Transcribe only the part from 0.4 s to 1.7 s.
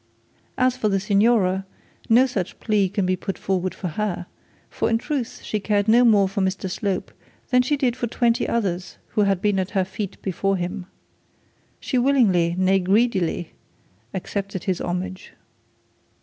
As for the signora,